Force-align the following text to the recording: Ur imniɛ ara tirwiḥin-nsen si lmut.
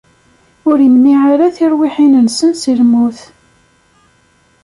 Ur 0.69 0.77
imniɛ 0.87 1.21
ara 1.33 1.55
tirwiḥin-nsen 1.55 2.51
si 2.61 2.73
lmut. 2.79 3.19